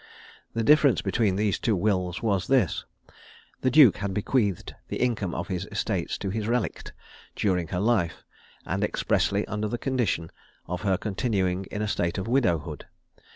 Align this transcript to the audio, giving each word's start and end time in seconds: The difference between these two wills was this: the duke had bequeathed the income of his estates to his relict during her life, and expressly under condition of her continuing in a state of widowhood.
The 0.55 0.63
difference 0.63 1.03
between 1.03 1.35
these 1.35 1.59
two 1.59 1.75
wills 1.75 2.23
was 2.23 2.47
this: 2.47 2.85
the 3.61 3.69
duke 3.69 3.97
had 3.97 4.15
bequeathed 4.15 4.73
the 4.87 4.97
income 4.97 5.35
of 5.35 5.47
his 5.47 5.67
estates 5.71 6.17
to 6.17 6.31
his 6.31 6.47
relict 6.47 6.91
during 7.35 7.67
her 7.67 7.79
life, 7.79 8.23
and 8.65 8.83
expressly 8.83 9.45
under 9.47 9.77
condition 9.77 10.31
of 10.65 10.81
her 10.81 10.97
continuing 10.97 11.65
in 11.65 11.83
a 11.83 11.87
state 11.87 12.17
of 12.17 12.27
widowhood. 12.27 12.87